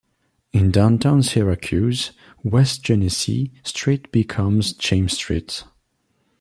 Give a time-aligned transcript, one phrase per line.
[0.51, 2.09] In downtown Syracuse,
[2.41, 5.63] West Genesee Street becomes James Street.